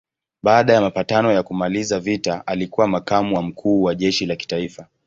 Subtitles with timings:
[0.43, 4.87] Baada ya mapatano ya kumaliza vita alikuwa makamu wa mkuu wa jeshi la kitaifa.